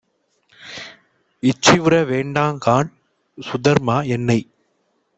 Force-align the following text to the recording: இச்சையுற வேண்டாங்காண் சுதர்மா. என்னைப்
இச்சையுற 1.43 1.93
வேண்டாங்காண் 2.11 2.91
சுதர்மா. 3.37 4.05
என்னைப் 4.07 4.49